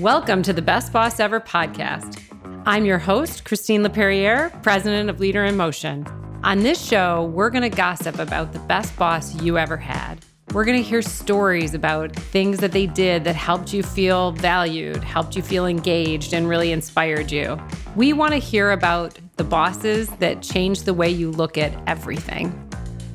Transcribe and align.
Welcome 0.00 0.44
to 0.44 0.52
the 0.52 0.62
Best 0.62 0.92
Boss 0.92 1.18
Ever 1.18 1.40
podcast. 1.40 2.20
I'm 2.66 2.84
your 2.84 2.98
host, 2.98 3.44
Christine 3.44 3.82
Laperriere, 3.82 4.62
president 4.62 5.10
of 5.10 5.18
Leader 5.18 5.44
in 5.44 5.56
Motion. 5.56 6.06
On 6.44 6.60
this 6.60 6.80
show, 6.80 7.24
we're 7.34 7.50
going 7.50 7.68
to 7.68 7.76
gossip 7.76 8.20
about 8.20 8.52
the 8.52 8.60
best 8.60 8.96
boss 8.96 9.34
you 9.42 9.58
ever 9.58 9.76
had. 9.76 10.24
We're 10.52 10.64
going 10.64 10.80
to 10.80 10.88
hear 10.88 11.02
stories 11.02 11.74
about 11.74 12.14
things 12.14 12.58
that 12.58 12.70
they 12.70 12.86
did 12.86 13.24
that 13.24 13.34
helped 13.34 13.72
you 13.72 13.82
feel 13.82 14.30
valued, 14.30 15.02
helped 15.02 15.34
you 15.34 15.42
feel 15.42 15.66
engaged, 15.66 16.32
and 16.32 16.48
really 16.48 16.70
inspired 16.70 17.32
you. 17.32 17.60
We 17.96 18.12
want 18.12 18.34
to 18.34 18.38
hear 18.38 18.70
about 18.70 19.18
the 19.36 19.42
bosses 19.42 20.08
that 20.20 20.42
changed 20.42 20.84
the 20.84 20.94
way 20.94 21.10
you 21.10 21.32
look 21.32 21.58
at 21.58 21.72
everything. 21.88 22.54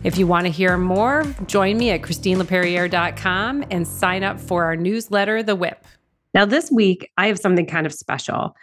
If 0.04 0.18
you 0.18 0.28
want 0.28 0.48
to 0.48 0.52
hear 0.52 0.78
more, 0.78 1.24
join 1.46 1.78
me 1.78 1.92
at 1.92 2.02
ChristineLaperriere.com 2.02 3.64
and 3.72 3.88
sign 3.88 4.26
up 4.26 4.38
for 4.38 4.66
our 4.66 4.76
newsletter, 4.76 5.42
The 5.44 5.56
Whip. 5.56 5.86
Now, 6.34 6.46
this 6.46 6.72
week, 6.72 7.12
I 7.18 7.28
have 7.28 7.40
something 7.40 7.66
kind 7.66 7.86
of 7.86 7.94
special. 7.94 8.56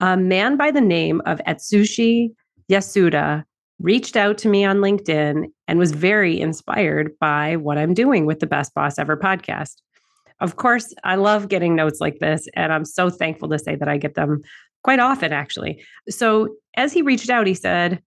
A 0.00 0.16
man 0.16 0.56
by 0.56 0.70
the 0.70 0.80
name 0.80 1.22
of 1.26 1.40
Atsushi 1.46 2.30
Yasuda 2.70 3.44
reached 3.78 4.16
out 4.16 4.38
to 4.38 4.48
me 4.48 4.64
on 4.64 4.78
LinkedIn 4.78 5.44
and 5.68 5.78
was 5.78 5.92
very 5.92 6.40
inspired 6.40 7.12
by 7.20 7.56
what 7.56 7.78
I'm 7.78 7.94
doing 7.94 8.26
with 8.26 8.40
the 8.40 8.46
Best 8.46 8.74
Boss 8.74 8.98
Ever 8.98 9.16
podcast. 9.16 9.76
Of 10.40 10.56
course, 10.56 10.92
I 11.04 11.14
love 11.14 11.48
getting 11.48 11.76
notes 11.76 12.00
like 12.00 12.18
this, 12.18 12.48
and 12.54 12.72
I'm 12.72 12.84
so 12.84 13.10
thankful 13.10 13.48
to 13.48 13.58
say 13.58 13.76
that 13.76 13.88
I 13.88 13.96
get 13.96 14.14
them 14.14 14.42
quite 14.82 14.98
often, 14.98 15.32
actually. 15.32 15.84
So, 16.08 16.48
as 16.76 16.92
he 16.92 17.02
reached 17.02 17.30
out, 17.30 17.46
he 17.46 17.54
said, 17.54 18.02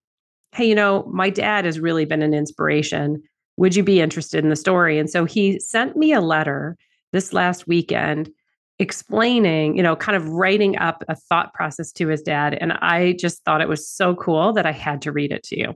Hey, 0.53 0.67
you 0.67 0.75
know, 0.75 1.09
my 1.11 1.29
dad 1.29 1.65
has 1.65 1.79
really 1.79 2.05
been 2.05 2.21
an 2.21 2.33
inspiration. 2.33 3.21
Would 3.57 3.75
you 3.75 3.83
be 3.83 4.01
interested 4.01 4.43
in 4.43 4.49
the 4.49 4.55
story? 4.55 4.97
And 4.99 5.09
so 5.09 5.25
he 5.25 5.59
sent 5.59 5.95
me 5.95 6.13
a 6.13 6.21
letter 6.21 6.77
this 7.11 7.33
last 7.33 7.67
weekend 7.67 8.29
explaining, 8.79 9.75
you 9.75 9.83
know, 9.83 9.95
kind 9.95 10.15
of 10.15 10.29
writing 10.29 10.77
up 10.77 11.03
a 11.07 11.15
thought 11.15 11.53
process 11.53 11.91
to 11.93 12.07
his 12.07 12.21
dad. 12.21 12.57
And 12.59 12.73
I 12.73 13.13
just 13.13 13.43
thought 13.43 13.61
it 13.61 13.69
was 13.69 13.87
so 13.87 14.15
cool 14.15 14.53
that 14.53 14.65
I 14.65 14.71
had 14.71 15.01
to 15.03 15.11
read 15.11 15.31
it 15.31 15.43
to 15.43 15.59
you. 15.59 15.73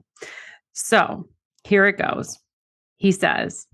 So 0.72 1.28
here 1.64 1.86
it 1.86 1.98
goes. 1.98 2.38
He 2.98 3.10
says, 3.10 3.66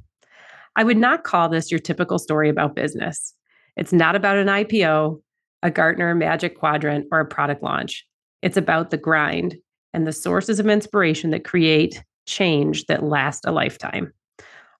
I 0.76 0.84
would 0.84 0.96
not 0.96 1.24
call 1.24 1.48
this 1.48 1.70
your 1.70 1.80
typical 1.80 2.18
story 2.18 2.48
about 2.48 2.74
business. 2.74 3.34
It's 3.76 3.92
not 3.92 4.16
about 4.16 4.38
an 4.38 4.46
IPO, 4.46 5.20
a 5.62 5.70
Gartner 5.70 6.14
Magic 6.14 6.58
Quadrant, 6.58 7.06
or 7.12 7.20
a 7.20 7.26
product 7.26 7.62
launch. 7.62 8.06
It's 8.42 8.56
about 8.56 8.90
the 8.90 8.96
grind 8.96 9.56
and 9.92 10.06
the 10.06 10.12
sources 10.12 10.58
of 10.58 10.68
inspiration 10.68 11.30
that 11.30 11.44
create 11.44 12.02
change 12.26 12.86
that 12.86 13.02
last 13.02 13.44
a 13.44 13.52
lifetime. 13.52 14.12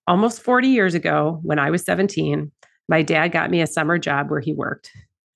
Almost 0.07 0.41
40 0.41 0.67
years 0.67 0.95
ago, 0.95 1.39
when 1.43 1.59
I 1.59 1.69
was 1.69 1.83
17, 1.83 2.51
my 2.89 3.03
dad 3.03 3.29
got 3.29 3.51
me 3.51 3.61
a 3.61 3.67
summer 3.67 3.97
job 3.97 4.29
where 4.29 4.39
he 4.41 4.51
worked. 4.51 4.91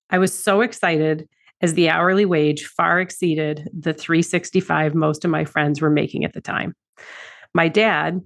I 0.10 0.18
was 0.18 0.38
so 0.38 0.62
excited 0.62 1.30
as 1.62 1.76
the 1.76 1.90
hourly 1.90 2.26
wage 2.26 2.66
far 2.66 3.00
exceeded 3.00 3.70
the 3.72 3.94
365 3.94 4.96
most 4.96 5.24
of 5.24 5.32
my 5.32 5.46
friends 5.46 5.80
were 5.80 5.90
making 5.90 6.26
at 6.26 6.34
the 6.34 6.42
time. 6.42 6.74
My 7.54 7.70
dad, 7.70 8.20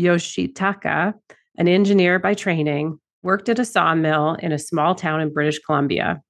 Yoshitaka, 0.00 1.12
an 1.58 1.68
engineer 1.68 2.18
by 2.18 2.34
training, 2.34 2.98
worked 3.22 3.50
at 3.50 3.58
a 3.58 3.66
sawmill 3.66 4.36
in 4.40 4.50
a 4.50 4.58
small 4.58 4.94
town 4.94 5.20
in 5.20 5.32
British 5.32 5.58
Columbia. 5.58 6.20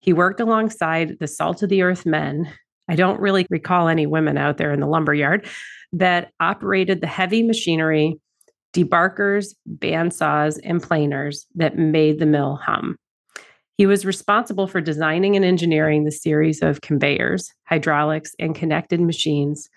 He 0.00 0.14
worked 0.14 0.40
alongside 0.40 1.18
the 1.20 1.28
salt 1.28 1.62
of 1.62 1.68
the 1.68 1.82
earth 1.82 2.06
men. 2.06 2.50
I 2.88 2.96
don't 2.96 3.20
really 3.20 3.46
recall 3.50 3.86
any 3.86 4.06
women 4.06 4.38
out 4.38 4.56
there 4.56 4.72
in 4.72 4.80
the 4.80 4.86
lumber 4.86 5.12
yard 5.12 5.46
that 5.92 6.32
operated 6.40 7.02
the 7.02 7.06
heavy 7.06 7.42
machinery 7.42 8.18
debarkers, 8.74 9.54
bandsaws, 9.78 10.58
and 10.62 10.82
planers 10.82 11.46
that 11.54 11.78
made 11.78 12.18
the 12.18 12.26
mill 12.26 12.56
hum. 12.56 12.96
He 13.76 13.86
was 13.86 14.04
responsible 14.04 14.66
for 14.66 14.80
designing 14.80 15.36
and 15.36 15.44
engineering 15.44 16.04
the 16.04 16.10
series 16.10 16.62
of 16.62 16.80
conveyors, 16.80 17.52
hydraulics, 17.64 18.34
and 18.40 18.54
connected 18.54 19.00
machines 19.00 19.70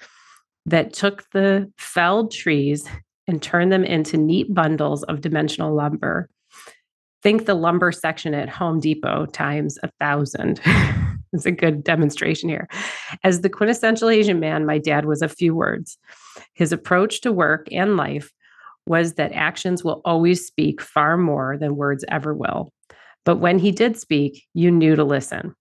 that 0.66 0.92
took 0.92 1.30
the 1.32 1.72
felled 1.78 2.32
trees 2.32 2.88
and 3.28 3.42
turned 3.42 3.72
them 3.72 3.84
into 3.84 4.18
neat 4.18 4.54
bundles 4.54 5.04
of 5.04 5.22
dimensional 5.22 5.76
lumber. 5.76 6.30
Think 7.22 7.46
the 7.46 7.54
lumber 7.54 7.92
section 7.92 8.34
at 8.34 8.50
Home 8.50 8.80
Depot 8.80 9.28
times 9.28 9.78
a 9.84 9.92
thousand. 10.00 10.60
it's 11.34 11.46
a 11.46 11.52
good 11.52 11.84
demonstration 11.84 12.50
here. 12.50 12.68
As 13.24 13.42
the 13.42 13.50
quintessential 13.50 14.10
Asian 14.10 14.40
man, 14.40 14.66
my 14.66 14.80
dad 14.80 15.06
was 15.06 15.22
a 15.22 15.30
few 15.30 15.54
words. 15.54 16.00
His 16.56 16.72
approach 16.72 17.22
to 17.22 17.32
work 17.32 17.68
and 17.72 17.96
life 17.96 18.32
was 18.86 19.14
that 19.14 19.32
actions 19.34 19.84
will 19.84 20.02
always 20.06 20.46
speak 20.46 20.82
far 20.82 21.18
more 21.18 21.58
than 21.58 21.76
words 21.76 22.04
ever 22.10 22.34
will. 22.34 22.72
But 23.24 23.38
when 23.38 23.60
he 23.60 23.72
did 23.72 23.98
speak, 23.98 24.44
you 24.54 24.72
knew 24.72 24.96
to 24.96 25.04
listen. 25.04 25.56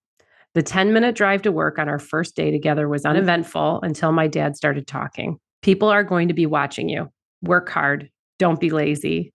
The 0.53 0.63
10 0.63 0.91
minute 0.91 1.15
drive 1.15 1.41
to 1.43 1.51
work 1.51 1.79
on 1.79 1.87
our 1.87 1.99
first 1.99 2.35
day 2.35 2.51
together 2.51 2.89
was 2.89 3.05
uneventful 3.05 3.79
until 3.83 4.11
my 4.11 4.27
dad 4.27 4.57
started 4.57 4.87
talking. 4.87 5.37
People 5.61 5.89
are 5.89 6.03
going 6.03 6.27
to 6.27 6.33
be 6.33 6.45
watching 6.45 6.89
you. 6.89 7.09
Work 7.41 7.69
hard. 7.69 8.09
Don't 8.39 8.59
be 8.59 8.69
lazy. 8.69 9.31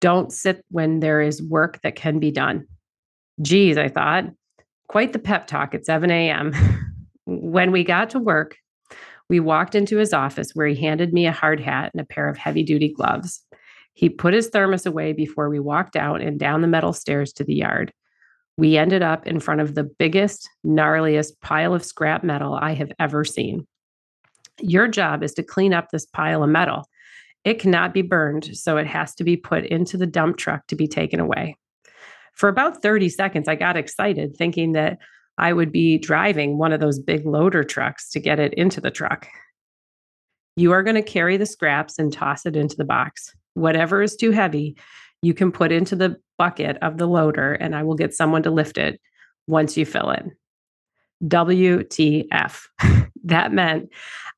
Don't 0.00 0.32
sit 0.32 0.64
when 0.70 1.00
there 1.00 1.20
is 1.20 1.42
work 1.42 1.80
that 1.82 1.96
can 1.96 2.18
be 2.18 2.30
done. 2.30 2.66
Geez, 3.40 3.78
I 3.78 3.88
thought, 3.88 4.26
quite 4.88 5.12
the 5.12 5.18
pep 5.18 5.46
talk 5.46 5.74
at 5.74 5.86
7 5.86 6.10
a.m. 6.10 6.52
when 7.24 7.72
we 7.72 7.82
got 7.82 8.10
to 8.10 8.18
work, 8.18 8.56
we 9.32 9.40
walked 9.40 9.74
into 9.74 9.96
his 9.96 10.12
office 10.12 10.50
where 10.52 10.66
he 10.66 10.74
handed 10.74 11.14
me 11.14 11.26
a 11.26 11.32
hard 11.32 11.58
hat 11.58 11.90
and 11.94 12.02
a 12.02 12.04
pair 12.04 12.28
of 12.28 12.36
heavy 12.36 12.62
duty 12.62 12.92
gloves. 12.92 13.42
He 13.94 14.10
put 14.10 14.34
his 14.34 14.48
thermos 14.48 14.84
away 14.84 15.14
before 15.14 15.48
we 15.48 15.58
walked 15.58 15.96
out 15.96 16.20
and 16.20 16.38
down 16.38 16.60
the 16.60 16.68
metal 16.68 16.92
stairs 16.92 17.32
to 17.32 17.44
the 17.44 17.54
yard. 17.54 17.94
We 18.58 18.76
ended 18.76 19.00
up 19.00 19.26
in 19.26 19.40
front 19.40 19.62
of 19.62 19.74
the 19.74 19.84
biggest, 19.84 20.50
gnarliest 20.66 21.40
pile 21.40 21.72
of 21.72 21.82
scrap 21.82 22.22
metal 22.22 22.52
I 22.52 22.74
have 22.74 22.92
ever 22.98 23.24
seen. 23.24 23.66
Your 24.60 24.86
job 24.86 25.22
is 25.22 25.32
to 25.32 25.42
clean 25.42 25.72
up 25.72 25.88
this 25.88 26.04
pile 26.04 26.42
of 26.42 26.50
metal. 26.50 26.84
It 27.42 27.58
cannot 27.58 27.94
be 27.94 28.02
burned, 28.02 28.54
so 28.54 28.76
it 28.76 28.86
has 28.86 29.14
to 29.14 29.24
be 29.24 29.38
put 29.38 29.64
into 29.64 29.96
the 29.96 30.06
dump 30.06 30.36
truck 30.36 30.66
to 30.66 30.76
be 30.76 30.86
taken 30.86 31.20
away. 31.20 31.56
For 32.34 32.50
about 32.50 32.82
30 32.82 33.08
seconds, 33.08 33.48
I 33.48 33.54
got 33.54 33.78
excited, 33.78 34.36
thinking 34.36 34.72
that 34.72 34.98
I 35.38 35.52
would 35.52 35.72
be 35.72 35.98
driving 35.98 36.58
one 36.58 36.72
of 36.72 36.80
those 36.80 36.98
big 36.98 37.26
loader 37.26 37.64
trucks 37.64 38.10
to 38.10 38.20
get 38.20 38.38
it 38.38 38.54
into 38.54 38.80
the 38.80 38.90
truck. 38.90 39.28
You 40.56 40.72
are 40.72 40.82
going 40.82 40.96
to 40.96 41.02
carry 41.02 41.36
the 41.36 41.46
scraps 41.46 41.98
and 41.98 42.12
toss 42.12 42.44
it 42.44 42.56
into 42.56 42.76
the 42.76 42.84
box. 42.84 43.34
Whatever 43.54 44.02
is 44.02 44.16
too 44.16 44.30
heavy, 44.30 44.76
you 45.22 45.34
can 45.34 45.52
put 45.52 45.72
into 45.72 45.96
the 45.96 46.16
bucket 46.36 46.76
of 46.82 46.98
the 46.98 47.06
loader, 47.06 47.54
and 47.54 47.74
I 47.74 47.82
will 47.82 47.94
get 47.94 48.14
someone 48.14 48.42
to 48.42 48.50
lift 48.50 48.76
it 48.76 49.00
once 49.46 49.76
you 49.76 49.86
fill 49.86 50.10
it. 50.10 50.24
WTF. 51.24 52.62
that 53.24 53.52
meant 53.52 53.88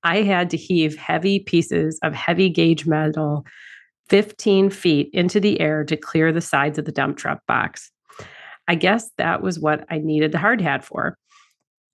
I 0.03 0.23
had 0.23 0.51
to 0.51 0.57
heave 0.57 0.97
heavy 0.97 1.41
pieces 1.41 1.99
of 2.03 2.15
heavy 2.15 2.51
gauge 2.51 2.87
metal 2.87 3.47
15 4.11 4.71
feet 4.71 5.09
into 5.13 5.41
the 5.41 5.61
air 5.61 5.83
to 5.85 5.97
clear 5.97 6.33
the 6.33 6.43
sides 6.43 6.79
of 6.79 6.85
the 6.85 6.93
dump 6.93 7.17
truck 7.17 7.45
box. 7.47 7.91
I 8.69 8.75
guess 8.75 9.11
that 9.19 9.43
was 9.43 9.59
what 9.59 9.85
I 9.91 9.99
needed 9.99 10.33
the 10.33 10.39
hard 10.39 10.61
hat 10.61 10.85
for. 10.85 11.17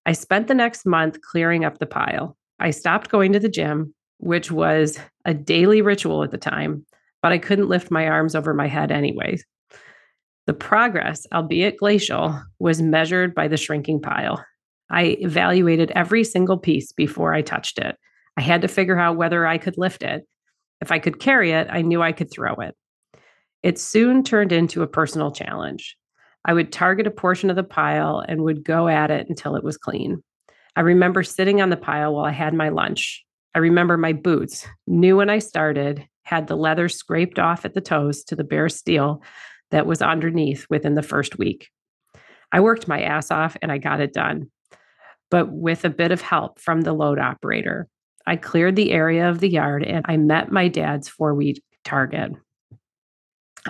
I 0.06 0.12
spent 0.12 0.48
the 0.48 0.54
next 0.54 0.86
month 0.86 1.20
clearing 1.20 1.64
up 1.64 1.78
the 1.78 1.86
pile. 1.86 2.36
I 2.58 2.70
stopped 2.70 3.10
going 3.10 3.32
to 3.32 3.40
the 3.40 3.48
gym, 3.48 3.94
which 4.18 4.50
was 4.50 4.98
a 5.24 5.34
daily 5.34 5.82
ritual 5.82 6.22
at 6.22 6.30
the 6.30 6.38
time, 6.38 6.84
but 7.22 7.32
I 7.32 7.38
couldn't 7.38 7.68
lift 7.68 7.90
my 7.90 8.06
arms 8.06 8.34
over 8.34 8.54
my 8.54 8.66
head 8.66 8.90
anyways. 8.90 9.44
The 10.46 10.54
progress, 10.54 11.26
albeit 11.32 11.76
glacial, 11.76 12.40
was 12.58 12.82
measured 12.82 13.34
by 13.34 13.48
the 13.48 13.56
shrinking 13.56 14.00
pile. 14.00 14.44
I 14.90 15.16
evaluated 15.20 15.92
every 15.94 16.24
single 16.24 16.58
piece 16.58 16.92
before 16.92 17.32
I 17.32 17.42
touched 17.42 17.78
it. 17.78 17.96
I 18.36 18.40
had 18.40 18.62
to 18.62 18.68
figure 18.68 18.98
out 18.98 19.16
whether 19.16 19.46
I 19.46 19.58
could 19.58 19.78
lift 19.78 20.02
it. 20.02 20.22
If 20.80 20.90
I 20.90 20.98
could 20.98 21.20
carry 21.20 21.52
it, 21.52 21.68
I 21.70 21.82
knew 21.82 22.02
I 22.02 22.12
could 22.12 22.30
throw 22.32 22.54
it. 22.54 22.74
It 23.62 23.78
soon 23.78 24.24
turned 24.24 24.50
into 24.50 24.82
a 24.82 24.88
personal 24.88 25.30
challenge. 25.30 25.96
I 26.44 26.52
would 26.54 26.72
target 26.72 27.06
a 27.06 27.10
portion 27.10 27.50
of 27.50 27.56
the 27.56 27.62
pile 27.62 28.24
and 28.26 28.42
would 28.42 28.64
go 28.64 28.88
at 28.88 29.10
it 29.10 29.28
until 29.28 29.56
it 29.56 29.64
was 29.64 29.76
clean. 29.76 30.22
I 30.76 30.80
remember 30.80 31.22
sitting 31.22 31.60
on 31.60 31.70
the 31.70 31.76
pile 31.76 32.14
while 32.14 32.24
I 32.24 32.32
had 32.32 32.54
my 32.54 32.68
lunch. 32.70 33.24
I 33.54 33.58
remember 33.58 33.96
my 33.96 34.12
boots, 34.12 34.66
new 34.86 35.16
when 35.16 35.28
I 35.28 35.40
started, 35.40 36.06
had 36.22 36.46
the 36.46 36.56
leather 36.56 36.88
scraped 36.88 37.38
off 37.38 37.64
at 37.64 37.74
the 37.74 37.80
toes 37.80 38.22
to 38.24 38.36
the 38.36 38.44
bare 38.44 38.68
steel 38.68 39.22
that 39.70 39.86
was 39.86 40.00
underneath 40.00 40.66
within 40.70 40.94
the 40.94 41.02
first 41.02 41.38
week. 41.38 41.68
I 42.52 42.60
worked 42.60 42.88
my 42.88 43.02
ass 43.02 43.30
off 43.30 43.56
and 43.60 43.70
I 43.70 43.78
got 43.78 44.00
it 44.00 44.12
done, 44.12 44.50
but 45.30 45.50
with 45.52 45.84
a 45.84 45.90
bit 45.90 46.12
of 46.12 46.20
help 46.20 46.60
from 46.60 46.82
the 46.82 46.92
load 46.92 47.18
operator. 47.18 47.88
I 48.26 48.36
cleared 48.36 48.76
the 48.76 48.92
area 48.92 49.28
of 49.28 49.40
the 49.40 49.48
yard 49.48 49.84
and 49.84 50.04
I 50.08 50.16
met 50.16 50.52
my 50.52 50.68
dad's 50.68 51.08
four 51.08 51.34
week 51.34 51.62
target. 51.84 52.32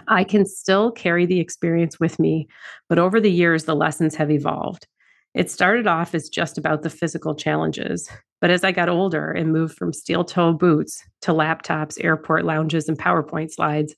I 0.09 0.25
can 0.25 0.47
still 0.47 0.91
carry 0.93 1.27
the 1.27 1.41
experience 1.41 1.99
with 1.99 2.19
me, 2.19 2.49
but 2.89 2.99
over 2.99 3.21
the 3.21 3.31
years, 3.31 3.65
the 3.65 3.75
lessons 3.75 4.15
have 4.17 4.31
evolved. 4.31 4.87
It 5.35 5.51
started 5.51 5.87
off 5.87 6.15
as 6.15 6.29
just 6.29 6.59
about 6.59 6.83
the 6.83 6.91
physical 6.91 7.35
challenges, 7.35 8.09
but 8.41 8.51
as 8.51 8.65
I 8.65 8.73
got 8.73 8.89
older 8.89 9.31
and 9.31 9.53
moved 9.53 9.77
from 9.77 9.93
steel 9.93 10.25
toe 10.25 10.53
boots 10.53 11.05
to 11.23 11.33
laptops, 11.33 12.03
airport 12.03 12.45
lounges, 12.45 12.89
and 12.89 12.99
PowerPoint 12.99 13.53
slides, 13.53 13.95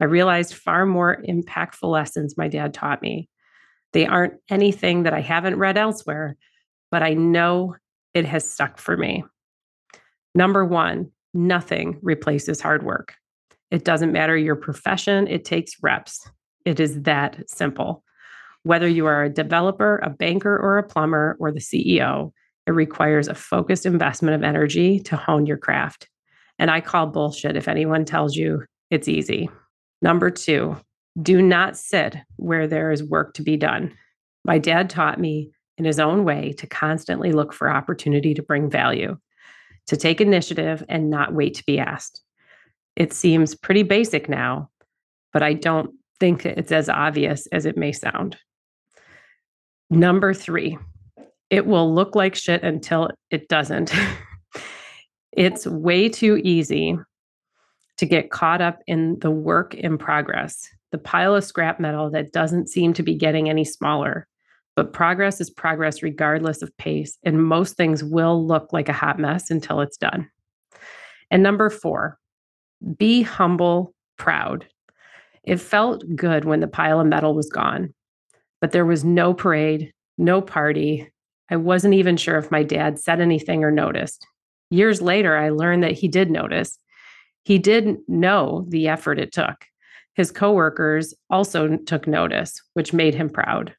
I 0.00 0.04
realized 0.04 0.54
far 0.54 0.86
more 0.86 1.20
impactful 1.28 1.90
lessons 1.90 2.36
my 2.36 2.48
dad 2.48 2.74
taught 2.74 3.02
me. 3.02 3.28
They 3.92 4.06
aren't 4.06 4.34
anything 4.48 5.04
that 5.04 5.14
I 5.14 5.20
haven't 5.20 5.58
read 5.58 5.76
elsewhere, 5.76 6.36
but 6.90 7.02
I 7.02 7.14
know 7.14 7.74
it 8.14 8.24
has 8.24 8.48
stuck 8.48 8.78
for 8.78 8.96
me. 8.96 9.24
Number 10.34 10.64
one, 10.64 11.10
nothing 11.34 11.98
replaces 12.02 12.60
hard 12.60 12.84
work. 12.84 13.17
It 13.70 13.84
doesn't 13.84 14.12
matter 14.12 14.36
your 14.36 14.56
profession, 14.56 15.26
it 15.26 15.44
takes 15.44 15.72
reps. 15.82 16.28
It 16.64 16.80
is 16.80 17.02
that 17.02 17.38
simple. 17.48 18.02
Whether 18.62 18.88
you 18.88 19.06
are 19.06 19.24
a 19.24 19.30
developer, 19.30 19.98
a 20.02 20.10
banker, 20.10 20.56
or 20.56 20.78
a 20.78 20.82
plumber, 20.82 21.36
or 21.38 21.52
the 21.52 21.60
CEO, 21.60 22.32
it 22.66 22.72
requires 22.72 23.28
a 23.28 23.34
focused 23.34 23.86
investment 23.86 24.34
of 24.34 24.42
energy 24.42 25.00
to 25.00 25.16
hone 25.16 25.46
your 25.46 25.56
craft. 25.56 26.08
And 26.58 26.70
I 26.70 26.80
call 26.80 27.06
bullshit 27.06 27.56
if 27.56 27.68
anyone 27.68 28.04
tells 28.04 28.36
you 28.36 28.64
it's 28.90 29.08
easy. 29.08 29.48
Number 30.02 30.30
two, 30.30 30.76
do 31.20 31.40
not 31.40 31.76
sit 31.76 32.16
where 32.36 32.66
there 32.66 32.92
is 32.92 33.02
work 33.02 33.34
to 33.34 33.42
be 33.42 33.56
done. 33.56 33.96
My 34.44 34.58
dad 34.58 34.90
taught 34.90 35.20
me 35.20 35.50
in 35.78 35.84
his 35.84 35.98
own 35.98 36.24
way 36.24 36.52
to 36.58 36.66
constantly 36.66 37.32
look 37.32 37.52
for 37.52 37.70
opportunity 37.70 38.34
to 38.34 38.42
bring 38.42 38.68
value, 38.68 39.16
to 39.86 39.96
take 39.96 40.20
initiative 40.20 40.84
and 40.88 41.10
not 41.10 41.32
wait 41.32 41.54
to 41.54 41.64
be 41.64 41.78
asked. 41.78 42.22
It 42.98 43.12
seems 43.12 43.54
pretty 43.54 43.84
basic 43.84 44.28
now, 44.28 44.70
but 45.32 45.40
I 45.40 45.52
don't 45.52 45.94
think 46.18 46.44
it's 46.44 46.72
as 46.72 46.88
obvious 46.88 47.46
as 47.52 47.64
it 47.64 47.76
may 47.76 47.92
sound. 47.92 48.36
Number 49.88 50.34
three, 50.34 50.76
it 51.48 51.64
will 51.64 51.94
look 51.94 52.16
like 52.16 52.34
shit 52.34 52.64
until 52.64 53.10
it 53.30 53.48
doesn't. 53.48 53.94
it's 55.32 55.64
way 55.64 56.08
too 56.08 56.40
easy 56.42 56.98
to 57.98 58.04
get 58.04 58.32
caught 58.32 58.60
up 58.60 58.80
in 58.88 59.16
the 59.20 59.30
work 59.30 59.74
in 59.74 59.96
progress, 59.96 60.68
the 60.90 60.98
pile 60.98 61.36
of 61.36 61.44
scrap 61.44 61.78
metal 61.78 62.10
that 62.10 62.32
doesn't 62.32 62.68
seem 62.68 62.92
to 62.94 63.04
be 63.04 63.14
getting 63.14 63.48
any 63.48 63.64
smaller. 63.64 64.26
But 64.74 64.92
progress 64.92 65.40
is 65.40 65.50
progress 65.50 66.02
regardless 66.02 66.62
of 66.62 66.76
pace, 66.78 67.16
and 67.22 67.44
most 67.44 67.76
things 67.76 68.02
will 68.02 68.44
look 68.44 68.72
like 68.72 68.88
a 68.88 68.92
hot 68.92 69.20
mess 69.20 69.52
until 69.52 69.82
it's 69.82 69.96
done. 69.96 70.28
And 71.30 71.44
number 71.44 71.70
four, 71.70 72.18
be 72.96 73.22
humble, 73.22 73.94
proud. 74.16 74.66
It 75.44 75.60
felt 75.60 76.04
good 76.14 76.44
when 76.44 76.60
the 76.60 76.68
pile 76.68 77.00
of 77.00 77.06
metal 77.06 77.34
was 77.34 77.48
gone, 77.48 77.94
but 78.60 78.72
there 78.72 78.86
was 78.86 79.04
no 79.04 79.32
parade, 79.34 79.92
no 80.16 80.40
party. 80.40 81.10
I 81.50 81.56
wasn't 81.56 81.94
even 81.94 82.16
sure 82.16 82.36
if 82.36 82.50
my 82.50 82.62
dad 82.62 82.98
said 82.98 83.20
anything 83.20 83.64
or 83.64 83.70
noticed. 83.70 84.26
Years 84.70 85.00
later, 85.00 85.36
I 85.36 85.48
learned 85.48 85.82
that 85.84 85.92
he 85.92 86.08
did 86.08 86.30
notice. 86.30 86.78
He 87.44 87.58
did 87.58 87.96
know 88.06 88.66
the 88.68 88.88
effort 88.88 89.18
it 89.18 89.32
took. 89.32 89.64
His 90.14 90.30
coworkers 90.30 91.14
also 91.30 91.76
took 91.76 92.06
notice, 92.06 92.60
which 92.74 92.92
made 92.92 93.14
him 93.14 93.30
proud. 93.30 93.74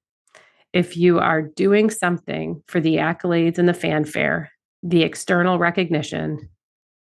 If 0.73 0.97
you 0.97 1.19
are 1.19 1.41
doing 1.41 1.89
something 1.89 2.63
for 2.67 2.79
the 2.79 2.95
accolades 2.95 3.57
and 3.57 3.67
the 3.67 3.73
fanfare, 3.73 4.51
the 4.81 5.03
external 5.03 5.59
recognition, 5.59 6.49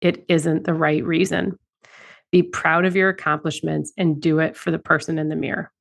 it 0.01 0.25
isn't 0.27 0.63
the 0.63 0.73
right 0.73 1.03
reason. 1.05 1.57
Be 2.31 2.43
proud 2.43 2.85
of 2.85 2.95
your 2.95 3.09
accomplishments 3.09 3.93
and 3.97 4.21
do 4.21 4.39
it 4.39 4.55
for 4.57 4.71
the 4.71 4.79
person 4.79 5.17
in 5.17 5.29
the 5.29 5.35
mirror. 5.35 5.71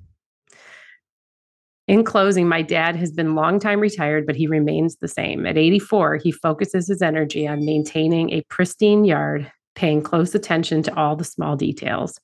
In 1.89 2.03
closing, 2.03 2.49
my 2.49 2.63
dad 2.63 2.97
has 2.97 3.13
been 3.13 3.37
long 3.37 3.61
time 3.61 3.79
retired, 3.79 4.27
but 4.27 4.35
he 4.35 4.49
remains 4.49 4.97
the 4.97 5.09
same. 5.09 5.47
At 5.47 5.57
84, 5.57 6.17
he 6.17 6.33
focuses 6.33 6.89
his 6.89 7.01
energy 7.01 7.47
on 7.47 7.65
maintaining 7.65 8.31
a 8.31 8.43
pristine 8.49 9.05
yard, 9.05 9.51
paying 9.77 10.03
close 10.03 10.35
attention 10.35 10.83
to 10.83 10.97
all 10.97 11.15
the 11.15 11.25
small 11.25 11.55
details, 11.55 12.19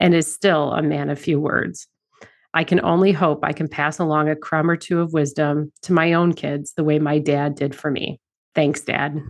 and 0.00 0.14
is 0.14 0.32
still 0.32 0.72
a 0.72 0.82
man 0.82 1.10
of 1.10 1.18
few 1.18 1.38
words. 1.38 1.86
I 2.54 2.64
can 2.64 2.82
only 2.82 3.12
hope 3.12 3.40
I 3.42 3.52
can 3.52 3.68
pass 3.68 3.98
along 3.98 4.28
a 4.28 4.36
crumb 4.36 4.70
or 4.70 4.76
two 4.76 5.00
of 5.00 5.12
wisdom 5.12 5.72
to 5.82 5.92
my 5.92 6.12
own 6.12 6.32
kids 6.32 6.72
the 6.72 6.84
way 6.84 6.98
my 6.98 7.18
dad 7.18 7.56
did 7.56 7.74
for 7.74 7.90
me. 7.90 8.20
Thanks, 8.54 8.80
Dad. 8.80 9.20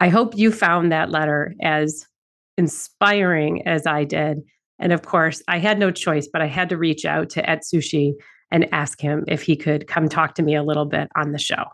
I 0.00 0.08
hope 0.08 0.36
you 0.36 0.50
found 0.50 0.90
that 0.90 1.10
letter 1.10 1.54
as 1.60 2.06
inspiring 2.56 3.66
as 3.66 3.86
I 3.86 4.04
did. 4.04 4.38
And 4.78 4.92
of 4.92 5.02
course, 5.02 5.42
I 5.48 5.58
had 5.58 5.78
no 5.78 5.90
choice, 5.90 6.28
but 6.30 6.42
I 6.42 6.46
had 6.46 6.68
to 6.68 6.76
reach 6.76 7.04
out 7.04 7.30
to 7.30 7.42
Atsushi 7.42 8.12
and 8.50 8.68
ask 8.72 9.00
him 9.00 9.24
if 9.26 9.42
he 9.42 9.56
could 9.56 9.86
come 9.86 10.08
talk 10.08 10.34
to 10.34 10.42
me 10.42 10.54
a 10.54 10.62
little 10.62 10.84
bit 10.84 11.08
on 11.16 11.32
the 11.32 11.38
show. 11.38 11.64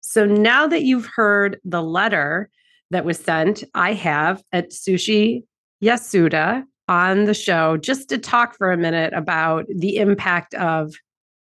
So 0.00 0.24
now 0.24 0.66
that 0.66 0.82
you've 0.82 1.06
heard 1.06 1.60
the 1.64 1.82
letter 1.82 2.50
that 2.90 3.04
was 3.04 3.18
sent, 3.18 3.62
I 3.74 3.92
have 3.92 4.42
Atsushi 4.54 5.44
Yasuda 5.82 6.64
on 6.88 7.24
the 7.24 7.34
show 7.34 7.76
just 7.76 8.08
to 8.08 8.18
talk 8.18 8.56
for 8.56 8.72
a 8.72 8.76
minute 8.76 9.12
about 9.12 9.66
the 9.68 9.96
impact 9.96 10.54
of 10.54 10.92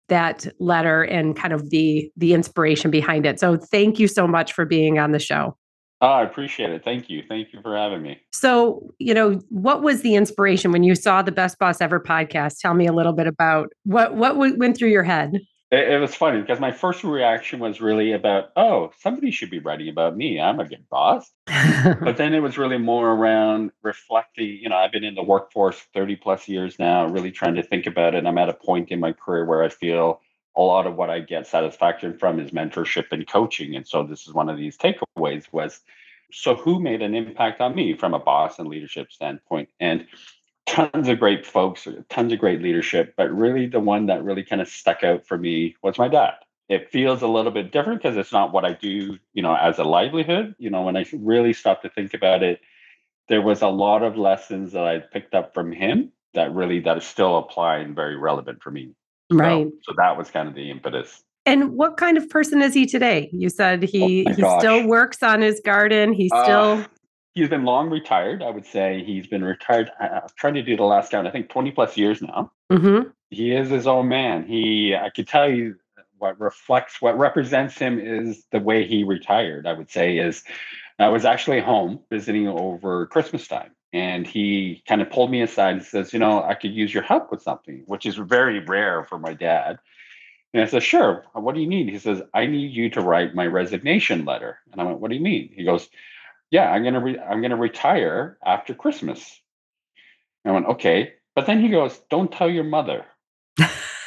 that 0.07 0.47
letter 0.59 1.03
and 1.03 1.35
kind 1.35 1.53
of 1.53 1.69
the 1.69 2.11
the 2.15 2.33
inspiration 2.33 2.91
behind 2.91 3.25
it. 3.25 3.39
So 3.39 3.57
thank 3.57 3.99
you 3.99 4.07
so 4.07 4.27
much 4.27 4.53
for 4.53 4.65
being 4.65 4.99
on 4.99 5.11
the 5.11 5.19
show. 5.19 5.57
Oh, 6.03 6.07
I 6.07 6.23
appreciate 6.23 6.69
it. 6.69 6.83
Thank 6.83 7.09
you. 7.09 7.23
Thank 7.29 7.53
you 7.53 7.61
for 7.61 7.77
having 7.77 8.01
me. 8.01 8.19
So, 8.33 8.93
you 8.99 9.13
know, 9.13 9.39
what 9.47 9.83
was 9.83 10.01
the 10.01 10.15
inspiration 10.15 10.73
when 10.73 10.83
you 10.83 10.95
saw 10.95 11.21
the 11.21 11.31
Best 11.31 11.57
Boss 11.59 11.79
Ever 11.79 11.97
podcast? 11.97 12.59
Tell 12.59 12.73
me 12.73 12.85
a 12.87 12.91
little 12.91 13.13
bit 13.13 13.25
about 13.25 13.71
what 13.85 14.15
what 14.15 14.35
went 14.35 14.75
through 14.75 14.89
your 14.89 15.03
head. 15.03 15.39
It, 15.71 15.93
it 15.93 15.99
was 16.01 16.13
funny 16.13 16.41
because 16.41 16.59
my 16.59 16.73
first 16.73 17.05
reaction 17.05 17.59
was 17.61 17.79
really 17.79 18.11
about, 18.11 18.49
oh, 18.57 18.91
somebody 18.99 19.31
should 19.31 19.49
be 19.49 19.59
writing 19.59 19.87
about 19.87 20.17
me. 20.17 20.41
I'm 20.41 20.59
a 20.59 20.67
good 20.67 20.83
boss. 20.89 21.31
but 21.47 22.17
then 22.17 22.33
it 22.33 22.41
was 22.41 22.57
really 22.57 22.77
more 22.77 23.11
around 23.11 23.71
reflecting. 23.81 24.59
You 24.61 24.67
know, 24.67 24.75
I've 24.75 24.91
been 24.91 25.05
in 25.05 25.15
the 25.15 25.23
workforce 25.23 25.81
30 25.93 26.17
plus 26.17 26.49
years 26.49 26.77
now, 26.79 27.05
really 27.05 27.31
trying 27.31 27.55
to 27.55 27.63
think 27.63 27.87
about 27.87 28.13
it. 28.13 28.25
I'm 28.25 28.37
at 28.37 28.49
a 28.49 28.53
point 28.53 28.89
in 28.89 28.99
my 28.99 29.13
career 29.13 29.45
where 29.45 29.63
I 29.63 29.69
feel 29.69 30.19
a 30.55 30.61
lot 30.61 30.87
of 30.87 30.95
what 30.95 31.09
I 31.09 31.19
get 31.19 31.47
satisfaction 31.47 32.17
from 32.17 32.39
is 32.39 32.51
mentorship 32.51 33.05
and 33.11 33.27
coaching. 33.27 33.75
And 33.75 33.87
so 33.87 34.03
this 34.03 34.27
is 34.27 34.33
one 34.33 34.49
of 34.49 34.57
these 34.57 34.77
takeaways 34.77 35.45
was 35.51 35.81
so 36.31 36.55
who 36.55 36.79
made 36.79 37.01
an 37.01 37.15
impact 37.15 37.61
on 37.61 37.75
me 37.75 37.95
from 37.95 38.13
a 38.13 38.19
boss 38.19 38.59
and 38.59 38.67
leadership 38.67 39.11
standpoint? 39.11 39.69
And 39.79 40.07
tons 40.65 41.07
of 41.07 41.19
great 41.19 41.45
folks, 41.45 41.87
tons 42.09 42.33
of 42.33 42.39
great 42.39 42.61
leadership, 42.61 43.13
but 43.17 43.31
really 43.31 43.67
the 43.67 43.79
one 43.79 44.07
that 44.07 44.23
really 44.23 44.43
kind 44.43 44.61
of 44.61 44.67
stuck 44.67 45.03
out 45.03 45.25
for 45.27 45.37
me 45.37 45.75
was 45.81 45.97
my 45.97 46.07
dad. 46.07 46.35
It 46.69 46.89
feels 46.91 47.21
a 47.21 47.27
little 47.27 47.51
bit 47.51 47.71
different 47.71 48.01
because 48.01 48.17
it's 48.17 48.31
not 48.31 48.53
what 48.53 48.65
I 48.65 48.73
do, 48.73 49.19
you 49.33 49.43
know, 49.43 49.55
as 49.55 49.77
a 49.77 49.83
livelihood. 49.83 50.55
You 50.57 50.69
know, 50.69 50.83
when 50.83 50.95
I 50.95 51.05
really 51.13 51.53
stopped 51.53 51.83
to 51.83 51.89
think 51.89 52.13
about 52.13 52.41
it, 52.41 52.61
there 53.27 53.41
was 53.41 53.61
a 53.61 53.67
lot 53.67 54.01
of 54.01 54.17
lessons 54.17 54.71
that 54.71 54.85
I 54.85 54.99
picked 54.99 55.35
up 55.35 55.53
from 55.53 55.71
him 55.71 56.11
that 56.33 56.53
really 56.53 56.79
that 56.81 56.97
is 56.97 57.05
still 57.05 57.37
applying 57.37 57.93
very 57.93 58.15
relevant 58.15 58.63
for 58.63 58.71
me 58.71 58.95
Right. 59.31 59.67
So, 59.67 59.91
so 59.91 59.93
that 59.97 60.17
was 60.17 60.29
kind 60.29 60.47
of 60.47 60.55
the 60.55 60.69
impetus. 60.69 61.23
And 61.45 61.73
what 61.73 61.97
kind 61.97 62.17
of 62.17 62.29
person 62.29 62.61
is 62.61 62.73
he 62.73 62.85
today? 62.85 63.29
You 63.33 63.49
said 63.49 63.83
he 63.83 64.25
oh 64.27 64.33
he 64.33 64.41
gosh. 64.41 64.61
still 64.61 64.87
works 64.87 65.21
on 65.21 65.41
his 65.41 65.59
garden. 65.59 66.13
He's 66.13 66.31
uh, 66.31 66.43
still 66.43 66.85
he's 67.33 67.49
been 67.49 67.65
long 67.65 67.89
retired. 67.89 68.41
I 68.41 68.49
would 68.49 68.65
say 68.65 69.03
he's 69.03 69.27
been 69.27 69.43
retired. 69.43 69.91
Trying 70.37 70.53
to 70.53 70.63
do 70.63 70.77
the 70.77 70.83
last 70.83 71.11
count. 71.11 71.27
I 71.27 71.31
think 71.31 71.49
20 71.49 71.71
plus 71.71 71.97
years 71.97 72.21
now. 72.21 72.51
Mm-hmm. 72.71 73.09
He 73.29 73.51
is 73.53 73.69
his 73.69 73.87
own 73.87 74.07
man. 74.07 74.45
He 74.47 74.95
I 74.95 75.09
could 75.09 75.27
tell 75.27 75.49
you 75.49 75.75
what 76.17 76.39
reflects 76.39 77.01
what 77.01 77.17
represents 77.17 77.77
him 77.77 77.99
is 77.99 78.45
the 78.51 78.59
way 78.59 78.87
he 78.87 79.03
retired. 79.03 79.67
I 79.67 79.73
would 79.73 79.91
say 79.91 80.17
is 80.17 80.43
I 80.97 81.09
was 81.09 81.25
actually 81.25 81.59
home 81.59 81.99
visiting 82.09 82.47
over 82.47 83.05
Christmas 83.07 83.47
time 83.47 83.71
and 83.93 84.25
he 84.25 84.81
kind 84.87 85.01
of 85.01 85.09
pulled 85.11 85.29
me 85.29 85.41
aside 85.41 85.75
and 85.75 85.83
says, 85.83 86.11
"You 86.11 86.19
know, 86.19 86.43
I 86.43 86.55
could 86.55 86.73
use 86.73 86.93
your 86.93 87.03
help 87.03 87.31
with 87.31 87.43
something," 87.43 87.83
which 87.85 88.05
is 88.05 88.15
very 88.15 88.59
rare 88.59 89.03
for 89.05 89.19
my 89.19 89.33
dad. 89.33 89.77
And 90.53 90.63
I 90.63 90.65
said, 90.65 90.83
"Sure. 90.83 91.23
What 91.33 91.55
do 91.55 91.61
you 91.61 91.67
need?" 91.67 91.89
He 91.89 91.99
says, 91.99 92.21
"I 92.33 92.47
need 92.47 92.73
you 92.73 92.89
to 92.91 93.01
write 93.01 93.35
my 93.35 93.45
resignation 93.45 94.25
letter." 94.25 94.59
And 94.71 94.81
I 94.81 94.83
went, 94.83 94.99
"What 94.99 95.09
do 95.09 95.15
you 95.15 95.21
mean?" 95.21 95.53
He 95.55 95.63
goes, 95.63 95.89
"Yeah, 96.51 96.69
I'm 96.71 96.83
gonna 96.83 96.99
re- 96.99 97.19
I'm 97.19 97.41
gonna 97.41 97.55
retire 97.55 98.37
after 98.45 98.73
Christmas." 98.73 99.41
And 100.43 100.51
I 100.51 100.53
went, 100.55 100.67
"Okay," 100.67 101.13
but 101.35 101.45
then 101.45 101.61
he 101.61 101.69
goes, 101.69 101.97
"Don't 102.09 102.31
tell 102.31 102.49
your 102.49 102.63
mother." 102.63 103.05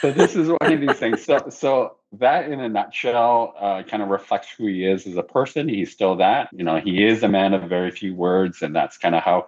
so 0.01 0.11
this 0.13 0.35
is 0.35 0.49
one 0.49 0.73
of 0.73 0.81
these 0.81 0.99
things. 0.99 1.25
So 1.25 1.49
so 1.51 1.97
that 2.13 2.51
in 2.51 2.61
a 2.61 2.69
nutshell 2.69 3.55
uh, 3.59 3.83
kind 3.85 4.03
of 4.03 4.09
reflects 4.09 4.49
who 4.51 4.67
he 4.67 4.85
is 4.85 5.07
as 5.07 5.17
a 5.17 5.23
person. 5.23 5.69
He's 5.69 5.93
still 5.93 6.17
that. 6.17 6.49
You 6.53 6.65
know, 6.65 6.79
he 6.79 7.05
is 7.05 7.23
a 7.23 7.29
man 7.29 7.55
of 7.55 7.63
very 7.69 7.91
few 7.91 8.15
words, 8.15 8.63
and 8.63 8.75
that's 8.75 8.99
kind 8.99 9.15
of 9.15 9.23
how 9.23 9.47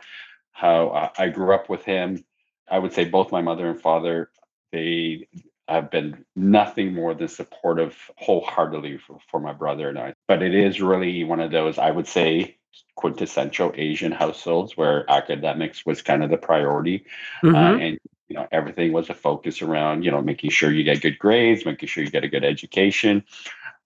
how 0.59 1.13
I 1.17 1.29
grew 1.29 1.55
up 1.55 1.69
with 1.69 1.85
him. 1.85 2.25
I 2.69 2.81
would 2.81 2.93
say 2.93 3.05
both 3.05 3.31
my 3.31 3.41
mother 3.41 3.71
and 3.71 3.81
father, 3.81 4.29
they 4.73 5.29
have 5.69 5.89
been 5.89 6.25
nothing 6.35 6.95
more 6.95 7.15
than 7.15 7.29
supportive 7.29 7.97
wholeheartedly 8.17 8.99
for, 8.99 9.19
for 9.31 9.39
my 9.39 9.53
brother 9.53 9.89
and 9.89 9.99
I. 9.99 10.15
But 10.27 10.43
it 10.43 10.55
is 10.55 10.81
really 10.81 11.23
one 11.23 11.39
of 11.39 11.53
those, 11.53 11.79
I 11.79 11.93
would 11.93 12.09
say, 12.09 12.57
quintessential 12.97 13.73
Asian 13.77 14.11
households 14.11 14.77
where 14.77 15.09
academics 15.09 15.87
was 15.87 16.03
kind 16.03 16.25
of 16.25 16.31
the 16.31 16.37
priority. 16.37 17.05
Uh, 17.45 17.47
mm-hmm. 17.47 17.55
Uh, 17.55 17.79
and 17.79 17.99
you 18.27 18.35
know 18.35 18.49
everything 18.51 18.93
was 18.93 19.09
a 19.09 19.15
focus 19.15 19.63
around 19.63 20.05
you 20.05 20.11
know 20.11 20.21
making 20.21 20.51
sure 20.51 20.71
you 20.71 20.85
get 20.85 21.01
good 21.01 21.19
grades 21.19 21.65
making 21.65 21.89
sure 21.89 22.05
you 22.05 22.11
get 22.11 22.25
a 22.25 22.29
good 22.29 22.45
education 22.45 23.25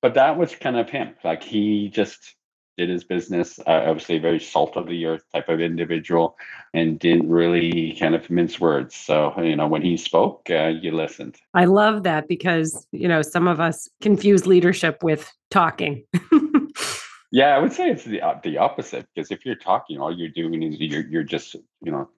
but 0.00 0.14
that 0.14 0.36
was 0.36 0.52
kind 0.56 0.76
of 0.76 0.90
him 0.90 1.14
like 1.22 1.44
he 1.44 1.88
just 1.90 2.34
did 2.76 2.88
his 2.88 3.04
business. 3.04 3.58
Uh, 3.60 3.84
obviously, 3.86 4.18
very 4.18 4.40
salt 4.40 4.76
of 4.76 4.86
the 4.86 5.06
earth 5.06 5.24
type 5.32 5.48
of 5.48 5.60
individual, 5.60 6.36
and 6.74 6.98
didn't 6.98 7.28
really 7.28 7.96
kind 7.98 8.14
of 8.14 8.28
mince 8.30 8.58
words. 8.60 8.94
So 8.94 9.34
you 9.40 9.56
know, 9.56 9.66
when 9.66 9.82
he 9.82 9.96
spoke, 9.96 10.48
uh, 10.50 10.68
you 10.68 10.92
listened. 10.92 11.36
I 11.54 11.66
love 11.66 12.02
that 12.04 12.28
because 12.28 12.86
you 12.92 13.08
know 13.08 13.22
some 13.22 13.48
of 13.48 13.60
us 13.60 13.88
confuse 14.00 14.46
leadership 14.46 15.02
with 15.02 15.30
talking. 15.50 16.04
yeah, 17.32 17.56
I 17.56 17.58
would 17.58 17.72
say 17.72 17.90
it's 17.90 18.04
the 18.04 18.22
uh, 18.22 18.38
the 18.42 18.58
opposite 18.58 19.06
because 19.14 19.30
if 19.30 19.44
you're 19.44 19.56
talking, 19.56 20.00
all 20.00 20.16
you're 20.16 20.28
doing 20.28 20.62
is 20.62 20.80
you're 20.80 21.06
you're 21.06 21.24
just 21.24 21.54
you 21.54 21.92
know 21.92 22.08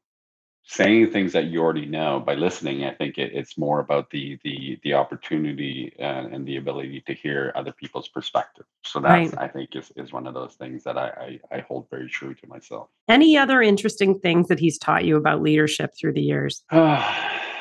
saying 0.67 1.11
things 1.11 1.33
that 1.33 1.45
you 1.47 1.61
already 1.61 1.85
know 1.85 2.19
by 2.21 2.35
listening 2.35 2.85
i 2.85 2.95
think 2.95 3.19
it, 3.19 3.33
it's 3.35 3.59
more 3.59 3.81
about 3.81 4.09
the 4.11 4.39
the 4.45 4.79
the 4.83 4.95
opportunity 4.95 5.93
and, 5.99 6.35
and, 6.35 6.47
the 6.47 6.57
ability 6.57 7.03
to 7.07 7.13
hear 7.13 7.53
other 7.55 7.73
people's 7.73 8.09
perspective. 8.09 8.65
So 8.85 9.01
that's 9.01 9.33
right. 9.35 9.43
i 9.43 9.49
think 9.49 9.77
is, 9.77 9.93
is 9.97 10.13
one 10.13 10.27
of 10.27 10.35
those 10.35 10.55
things 10.55 10.83
that 10.85 10.97
I, 10.97 11.39
I, 11.51 11.57
I 11.57 11.61
hold 11.61 11.89
very 11.91 12.09
true 12.09 12.35
to 12.35 12.47
myself. 12.47 12.89
Any 13.09 13.37
other 13.37 13.61
interesting 13.63 14.19
things 14.19 14.49
that 14.49 14.59
he's 14.59 14.79
taught 14.79 15.05
you 15.05 15.17
about 15.17 15.43
leadership 15.43 15.93
through 15.99 16.15
the 16.15 16.23
years? 16.23 16.63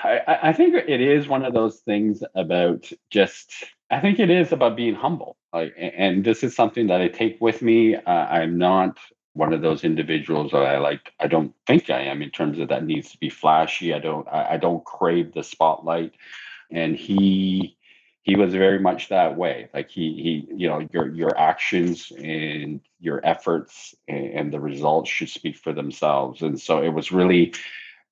I, 0.05 0.39
I 0.43 0.53
think 0.53 0.75
it 0.75 1.01
is 1.01 1.27
one 1.27 1.45
of 1.45 1.53
those 1.53 1.79
things 1.79 2.23
about 2.35 2.89
just 3.09 3.51
i 3.89 3.99
think 3.99 4.19
it 4.19 4.29
is 4.29 4.51
about 4.51 4.75
being 4.75 4.95
humble. 4.95 5.37
Like, 5.51 5.73
and 5.77 6.23
this 6.23 6.43
is 6.43 6.55
something 6.55 6.87
that 6.87 7.01
i 7.01 7.07
take 7.07 7.37
with 7.39 7.61
me. 7.61 7.95
Uh, 7.95 8.25
i'm 8.37 8.57
not 8.57 8.97
one 9.33 9.53
of 9.53 9.61
those 9.61 9.83
individuals 9.83 10.51
that 10.51 10.65
I 10.65 10.77
like. 10.77 11.11
I 11.19 11.27
don't 11.27 11.53
think 11.67 11.89
I 11.89 12.01
am 12.01 12.21
in 12.21 12.29
terms 12.29 12.59
of 12.59 12.69
that 12.69 12.85
needs 12.85 13.11
to 13.11 13.17
be 13.17 13.29
flashy. 13.29 13.93
I 13.93 13.99
don't. 13.99 14.27
I, 14.27 14.57
don't 14.57 14.83
crave 14.85 15.33
the 15.33 15.43
spotlight, 15.43 16.13
and 16.71 16.95
he 16.95 17.75
he 18.21 18.35
was 18.35 18.53
very 18.53 18.79
much 18.79 19.09
that 19.09 19.37
way. 19.37 19.69
Like 19.73 19.89
he 19.89 20.45
he 20.47 20.55
you 20.55 20.69
know 20.69 20.87
your 20.91 21.13
your 21.13 21.37
actions 21.37 22.11
and 22.17 22.79
your 22.99 23.19
efforts 23.23 23.95
and 24.07 24.53
the 24.53 24.59
results 24.59 25.09
should 25.09 25.29
speak 25.29 25.57
for 25.57 25.73
themselves. 25.73 26.41
And 26.41 26.59
so 26.59 26.81
it 26.81 26.93
was 26.93 27.11
really 27.11 27.53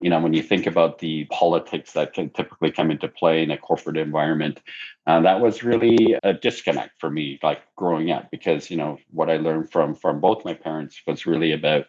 you 0.01 0.10
know, 0.10 0.20
when 0.20 0.34
you 0.34 0.41
think 0.41 0.65
about 0.65 0.98
the 0.98 1.25
politics 1.25 1.93
that 1.93 2.13
can 2.13 2.31
typically 2.31 2.72
come 2.72 2.89
into 2.89 3.08
play 3.08 3.43
in 3.43 3.51
a 3.51 3.58
corporate 3.58 3.98
environment, 3.98 4.60
uh, 5.05 5.22
that 5.22 5.39
was 5.39 5.63
really 5.63 6.17
a 6.24 6.34
disconnect 6.34 7.00
for 7.00 7.10
me, 7.10 7.39
like 7.43 7.62
growing 7.75 8.10
up, 8.10 8.29
because 8.31 8.72
you 8.72 8.77
know 8.77 8.98
what 9.12 9.29
I 9.29 9.38
learned 9.38 9.72
from 9.72 9.93
from 9.93 10.20
both 10.20 10.43
my 10.43 10.55
parents 10.55 11.00
was 11.05 11.27
really 11.27 11.51
about, 11.51 11.86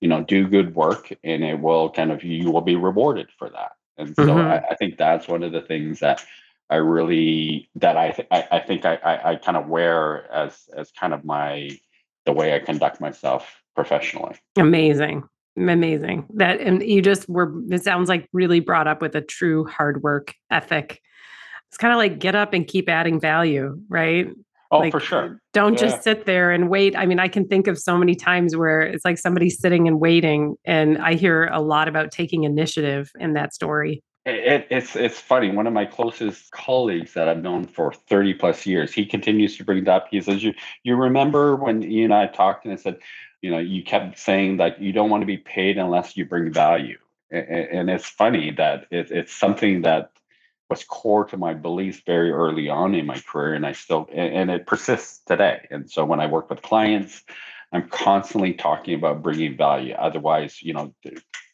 you 0.00 0.08
know, 0.08 0.22
do 0.22 0.46
good 0.46 0.74
work 0.74 1.12
and 1.24 1.44
it 1.44 1.60
will 1.60 1.90
kind 1.90 2.12
of 2.12 2.22
you 2.22 2.50
will 2.50 2.60
be 2.60 2.76
rewarded 2.76 3.28
for 3.36 3.50
that. 3.50 3.72
And 3.98 4.14
so 4.14 4.26
mm-hmm. 4.26 4.38
I, 4.38 4.62
I, 4.70 4.74
think 4.76 4.98
that's 4.98 5.26
one 5.26 5.42
of 5.42 5.52
the 5.52 5.62
things 5.62 6.00
that 6.00 6.22
I 6.68 6.76
really 6.76 7.68
that 7.76 7.96
I 7.96 8.10
th- 8.10 8.28
I, 8.30 8.46
I, 8.52 8.60
think 8.60 8.84
I, 8.84 8.96
I, 8.96 9.30
I 9.30 9.36
kind 9.36 9.56
of 9.56 9.66
wear 9.66 10.30
as 10.32 10.68
as 10.76 10.92
kind 10.92 11.14
of 11.14 11.24
my 11.24 11.70
the 12.26 12.32
way 12.32 12.54
I 12.54 12.58
conduct 12.60 13.00
myself 13.00 13.62
professionally. 13.74 14.36
Amazing 14.56 15.24
amazing 15.56 16.26
that 16.34 16.60
and 16.60 16.82
you 16.82 17.00
just 17.00 17.28
were 17.28 17.52
it 17.70 17.82
sounds 17.82 18.08
like 18.08 18.28
really 18.32 18.60
brought 18.60 18.86
up 18.86 19.00
with 19.00 19.14
a 19.14 19.20
true 19.20 19.64
hard 19.64 20.02
work 20.02 20.34
ethic. 20.50 21.00
It's 21.68 21.78
kind 21.78 21.92
of 21.92 21.98
like 21.98 22.18
get 22.18 22.34
up 22.34 22.52
and 22.52 22.66
keep 22.66 22.88
adding 22.88 23.18
value 23.20 23.78
right? 23.88 24.28
Oh 24.70 24.78
like, 24.78 24.92
for 24.92 25.00
sure. 25.00 25.40
don't 25.52 25.74
yeah. 25.74 25.88
just 25.88 26.02
sit 26.02 26.26
there 26.26 26.50
and 26.50 26.68
wait. 26.68 26.96
I 26.96 27.06
mean 27.06 27.20
i 27.20 27.28
can 27.28 27.46
think 27.46 27.68
of 27.68 27.78
so 27.78 27.96
many 27.96 28.14
times 28.14 28.56
where 28.56 28.80
it's 28.82 29.04
like 29.04 29.18
somebody's 29.18 29.60
sitting 29.60 29.86
and 29.86 30.00
waiting 30.00 30.56
and 30.64 30.98
i 30.98 31.14
hear 31.14 31.46
a 31.52 31.60
lot 31.60 31.86
about 31.88 32.10
taking 32.10 32.44
initiative 32.44 33.10
in 33.18 33.34
that 33.34 33.54
story 33.54 34.02
it, 34.26 34.66
it's 34.70 34.96
it's 34.96 35.20
funny. 35.20 35.50
One 35.50 35.66
of 35.66 35.72
my 35.72 35.86
closest 35.86 36.50
colleagues 36.50 37.14
that 37.14 37.28
I've 37.28 37.42
known 37.42 37.66
for 37.66 37.92
thirty 37.92 38.34
plus 38.34 38.66
years, 38.66 38.92
he 38.92 39.06
continues 39.06 39.56
to 39.56 39.64
bring 39.64 39.78
it 39.78 39.88
up. 39.88 40.08
He 40.10 40.20
says, 40.20 40.42
"You 40.42 40.52
you 40.82 40.96
remember 40.96 41.56
when 41.56 41.82
you 41.82 42.04
and 42.04 42.12
I 42.12 42.26
talked 42.26 42.64
and 42.64 42.74
I 42.74 42.76
said, 42.76 42.98
you 43.42 43.50
know 43.52 43.58
you 43.58 43.82
kept 43.82 44.18
saying 44.18 44.56
that 44.56 44.80
you 44.80 44.92
don't 44.92 45.10
want 45.10 45.22
to 45.22 45.26
be 45.26 45.36
paid 45.36 45.78
unless 45.78 46.16
you 46.16 46.24
bring 46.24 46.52
value 46.52 46.98
and, 47.30 47.90
it's 47.90 48.06
funny 48.06 48.52
that 48.52 48.86
it, 48.90 49.10
it's 49.10 49.32
something 49.32 49.82
that 49.82 50.10
was 50.70 50.84
core 50.84 51.24
to 51.24 51.36
my 51.36 51.54
beliefs 51.54 52.00
very 52.06 52.30
early 52.30 52.68
on 52.68 52.94
in 52.94 53.06
my 53.06 53.20
career 53.20 53.54
and 53.54 53.66
i 53.66 53.72
still 53.72 54.08
and 54.12 54.50
it 54.50 54.66
persists 54.66 55.20
today 55.26 55.66
and 55.70 55.90
so 55.90 56.04
when 56.04 56.20
i 56.20 56.26
work 56.26 56.50
with 56.50 56.62
clients 56.62 57.22
i'm 57.72 57.88
constantly 57.88 58.52
talking 58.52 58.94
about 58.94 59.22
bringing 59.22 59.56
value 59.56 59.94
otherwise 59.94 60.62
you 60.62 60.72
know 60.72 60.94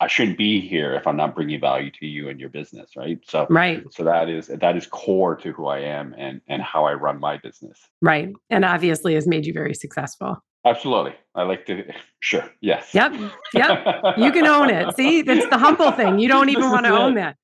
i 0.00 0.06
shouldn't 0.06 0.38
be 0.38 0.60
here 0.60 0.94
if 0.94 1.06
i'm 1.06 1.16
not 1.16 1.34
bringing 1.34 1.60
value 1.60 1.90
to 1.90 2.06
you 2.06 2.28
and 2.28 2.40
your 2.40 2.48
business 2.48 2.90
right 2.96 3.18
so 3.26 3.46
right 3.50 3.84
so 3.92 4.04
that 4.04 4.28
is 4.28 4.46
that 4.48 4.76
is 4.76 4.86
core 4.86 5.36
to 5.36 5.52
who 5.52 5.66
i 5.66 5.78
am 5.78 6.14
and 6.18 6.40
and 6.48 6.62
how 6.62 6.84
i 6.84 6.92
run 6.92 7.18
my 7.18 7.36
business 7.38 7.78
right 8.00 8.32
and 8.50 8.64
obviously 8.64 9.14
has 9.14 9.26
made 9.26 9.46
you 9.46 9.52
very 9.52 9.74
successful 9.74 10.42
Absolutely. 10.64 11.14
I 11.34 11.42
like 11.42 11.66
to, 11.66 11.84
sure. 12.20 12.48
Yes. 12.60 12.94
Yep. 12.94 13.14
Yep. 13.54 14.18
You 14.18 14.30
can 14.30 14.46
own 14.46 14.70
it. 14.70 14.94
See, 14.94 15.22
that's 15.22 15.48
the 15.48 15.58
humble 15.58 15.90
thing. 15.90 16.20
You 16.20 16.28
don't 16.28 16.50
even 16.50 16.70
want 16.70 16.86
to 16.86 16.92
own 16.92 17.14
that. 17.14 17.36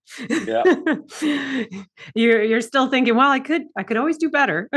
Yeah. 0.46 0.62
you're, 2.14 2.42
you're 2.42 2.60
still 2.60 2.88
thinking, 2.88 3.16
well, 3.16 3.30
I 3.30 3.40
could, 3.40 3.62
I 3.76 3.82
could 3.82 3.96
always 3.96 4.18
do 4.18 4.30
better. 4.30 4.68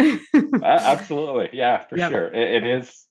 Absolutely. 0.64 1.50
Yeah, 1.54 1.86
for 1.86 1.98
yep. 1.98 2.12
sure. 2.12 2.28
It, 2.34 2.64
it 2.64 2.66
is, 2.66 3.06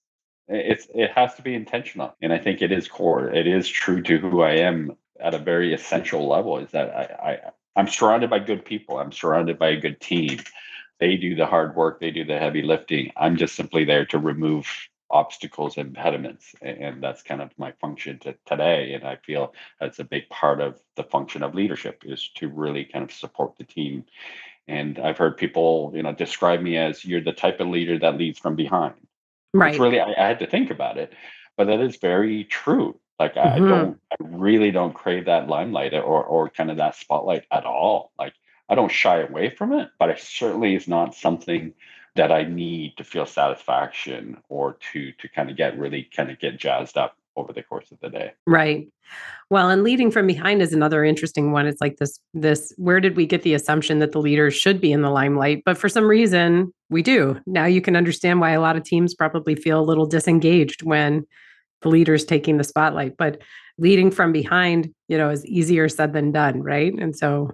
it's, 0.50 0.88
it 0.94 1.10
has 1.12 1.34
to 1.36 1.42
be 1.42 1.54
intentional. 1.54 2.14
And 2.20 2.32
I 2.32 2.38
think 2.38 2.60
it 2.60 2.72
is 2.72 2.88
core. 2.88 3.30
It 3.30 3.46
is 3.46 3.68
true 3.68 4.02
to 4.02 4.18
who 4.18 4.42
I 4.42 4.56
am 4.56 4.96
at 5.20 5.34
a 5.34 5.38
very 5.38 5.72
essential 5.74 6.26
level 6.26 6.58
is 6.58 6.70
that 6.72 6.90
I, 6.90 7.30
I 7.30 7.38
I'm 7.76 7.88
surrounded 7.88 8.30
by 8.30 8.40
good 8.40 8.64
people. 8.64 8.98
I'm 8.98 9.12
surrounded 9.12 9.58
by 9.58 9.68
a 9.68 9.80
good 9.80 10.00
team. 10.00 10.40
They 10.98 11.16
do 11.16 11.34
the 11.34 11.46
hard 11.46 11.76
work. 11.76 12.00
They 12.00 12.10
do 12.10 12.24
the 12.24 12.38
heavy 12.38 12.62
lifting. 12.62 13.12
I'm 13.16 13.36
just 13.36 13.54
simply 13.54 13.84
there 13.84 14.04
to 14.06 14.18
remove 14.18 14.66
obstacles 15.10 15.76
and 15.76 15.88
impediments 15.88 16.54
and 16.62 17.02
that's 17.02 17.22
kind 17.22 17.42
of 17.42 17.50
my 17.58 17.72
function 17.80 18.16
to 18.20 18.32
today 18.46 18.92
and 18.92 19.02
i 19.02 19.16
feel 19.16 19.52
that's 19.80 19.98
a 19.98 20.04
big 20.04 20.28
part 20.28 20.60
of 20.60 20.80
the 20.94 21.02
function 21.02 21.42
of 21.42 21.52
leadership 21.52 22.04
is 22.06 22.30
to 22.36 22.48
really 22.48 22.84
kind 22.84 23.04
of 23.04 23.10
support 23.10 23.56
the 23.58 23.64
team 23.64 24.04
and 24.68 25.00
i've 25.00 25.18
heard 25.18 25.36
people 25.36 25.90
you 25.96 26.02
know 26.04 26.12
describe 26.12 26.60
me 26.60 26.76
as 26.76 27.04
you're 27.04 27.20
the 27.20 27.32
type 27.32 27.58
of 27.58 27.66
leader 27.66 27.98
that 27.98 28.16
leads 28.16 28.38
from 28.38 28.54
behind 28.54 28.94
right 29.54 29.72
Which 29.72 29.80
really 29.80 30.00
I, 30.00 30.12
I, 30.16 30.28
had 30.28 30.38
to 30.40 30.46
think 30.46 30.70
about 30.70 30.98
it 30.98 31.12
but 31.56 31.66
that 31.66 31.80
is 31.80 31.96
very 31.96 32.44
true 32.44 32.98
like 33.18 33.34
mm-hmm. 33.34 33.64
i 33.64 33.68
don't 33.68 34.00
i 34.12 34.16
really 34.20 34.70
don't 34.70 34.94
crave 34.94 35.26
that 35.26 35.48
limelight 35.48 35.94
or 35.94 36.24
or 36.24 36.50
kind 36.50 36.70
of 36.70 36.76
that 36.78 36.96
spotlight 36.96 37.44
at 37.50 37.64
all 37.64 38.12
like 38.18 38.34
i 38.68 38.74
don't 38.74 38.92
shy 38.92 39.20
away 39.20 39.50
from 39.50 39.72
it 39.72 39.88
but 39.98 40.10
it 40.10 40.20
certainly 40.20 40.74
is 40.74 40.88
not 40.88 41.14
something 41.14 41.72
that 42.16 42.32
I 42.32 42.42
need 42.42 42.96
to 42.96 43.04
feel 43.04 43.26
satisfaction 43.26 44.38
or 44.48 44.76
to 44.92 45.12
to 45.12 45.28
kind 45.28 45.50
of 45.50 45.56
get 45.56 45.78
really 45.78 46.08
kind 46.14 46.30
of 46.30 46.38
get 46.38 46.58
jazzed 46.58 46.96
up 46.96 47.16
over 47.36 47.52
the 47.52 47.62
course 47.62 47.90
of 47.92 48.00
the 48.00 48.10
day. 48.10 48.32
Right. 48.46 48.88
Well, 49.48 49.70
and 49.70 49.82
leading 49.84 50.10
from 50.10 50.26
behind 50.26 50.60
is 50.60 50.72
another 50.72 51.04
interesting 51.04 51.52
one. 51.52 51.66
It's 51.66 51.80
like 51.80 51.96
this 51.98 52.18
this 52.34 52.72
where 52.76 53.00
did 53.00 53.16
we 53.16 53.26
get 53.26 53.42
the 53.42 53.54
assumption 53.54 54.00
that 54.00 54.12
the 54.12 54.20
leaders 54.20 54.54
should 54.54 54.80
be 54.80 54.92
in 54.92 55.02
the 55.02 55.10
limelight, 55.10 55.62
but 55.64 55.78
for 55.78 55.88
some 55.88 56.06
reason 56.06 56.72
we 56.90 57.02
do. 57.02 57.40
Now 57.46 57.66
you 57.66 57.80
can 57.80 57.96
understand 57.96 58.40
why 58.40 58.50
a 58.50 58.60
lot 58.60 58.76
of 58.76 58.84
teams 58.84 59.14
probably 59.14 59.54
feel 59.54 59.80
a 59.80 59.82
little 59.82 60.06
disengaged 60.06 60.82
when 60.82 61.24
the 61.82 61.88
leader's 61.88 62.24
taking 62.24 62.58
the 62.58 62.64
spotlight, 62.64 63.16
but 63.16 63.40
leading 63.78 64.10
from 64.10 64.32
behind, 64.32 64.92
you 65.08 65.16
know, 65.16 65.30
is 65.30 65.46
easier 65.46 65.88
said 65.88 66.12
than 66.12 66.32
done, 66.32 66.62
right? 66.62 66.92
And 66.92 67.16
so 67.16 67.50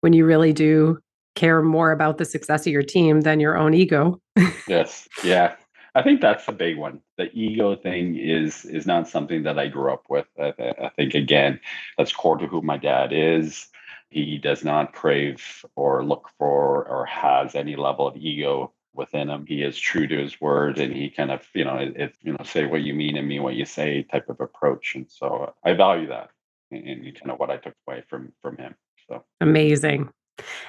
when 0.00 0.12
you 0.12 0.24
really 0.24 0.52
do 0.52 0.98
care 1.34 1.62
more 1.62 1.92
about 1.92 2.18
the 2.18 2.24
success 2.24 2.66
of 2.66 2.72
your 2.72 2.82
team 2.82 3.20
than 3.20 3.38
your 3.38 3.56
own 3.56 3.74
ego. 3.74 4.20
yes. 4.66 5.08
Yeah. 5.22 5.54
I 5.94 6.02
think 6.02 6.20
that's 6.20 6.46
the 6.46 6.52
big 6.52 6.76
one. 6.76 7.00
The 7.16 7.30
ego 7.32 7.74
thing 7.74 8.16
is 8.16 8.64
is 8.64 8.86
not 8.86 9.08
something 9.08 9.42
that 9.44 9.58
I 9.58 9.68
grew 9.68 9.92
up 9.92 10.04
with. 10.08 10.26
I, 10.38 10.52
I 10.58 10.90
think 10.96 11.14
again, 11.14 11.60
that's 11.96 12.12
core 12.12 12.36
to 12.38 12.46
who 12.46 12.60
my 12.62 12.76
dad 12.76 13.12
is. 13.12 13.68
He 14.10 14.38
does 14.38 14.64
not 14.64 14.92
crave 14.92 15.64
or 15.76 16.04
look 16.04 16.28
for 16.38 16.84
or 16.84 17.06
has 17.06 17.54
any 17.54 17.76
level 17.76 18.06
of 18.06 18.16
ego 18.16 18.72
within 18.98 19.30
him. 19.30 19.46
He 19.46 19.62
is 19.62 19.78
true 19.78 20.06
to 20.06 20.18
his 20.18 20.38
word, 20.40 20.78
and 20.78 20.94
he 20.94 21.08
kind 21.08 21.30
of 21.30 21.46
you 21.54 21.64
know 21.64 21.76
it, 21.76 21.96
it 21.96 22.14
you 22.20 22.32
know 22.32 22.44
say 22.44 22.66
what 22.66 22.82
you 22.82 22.92
mean 22.92 23.16
and 23.16 23.26
mean 23.26 23.42
what 23.42 23.54
you 23.54 23.64
say 23.64 24.02
type 24.02 24.28
of 24.28 24.40
approach. 24.40 24.94
And 24.94 25.10
so 25.10 25.54
I 25.64 25.72
value 25.72 26.08
that, 26.08 26.30
and, 26.70 26.84
and 26.84 27.14
kind 27.14 27.30
of 27.30 27.38
what 27.38 27.50
I 27.50 27.56
took 27.56 27.74
away 27.86 28.02
from 28.08 28.32
from 28.42 28.58
him. 28.58 28.74
So 29.08 29.24
amazing. 29.40 30.10